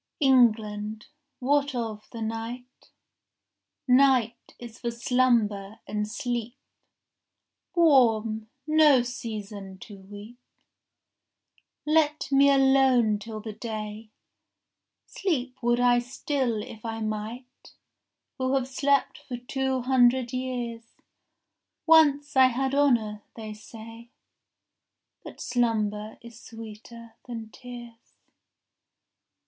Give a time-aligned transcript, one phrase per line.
[0.19, 1.07] 14 England,
[1.37, 2.89] what of the night?—
[3.87, 6.57] Night is for slumber and sleep,
[7.75, 10.39] Warm, no season to weep.
[11.85, 14.09] Let me alone till the day.
[15.05, 17.75] Sleep would I still if I might,
[18.39, 20.95] Who have slept for two hundred years.
[21.85, 24.09] Once I had honour, they say;
[25.23, 28.15] But slumber is sweeter than tears.